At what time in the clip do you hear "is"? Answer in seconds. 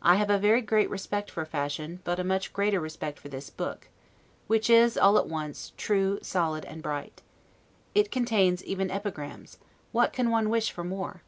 4.70-4.96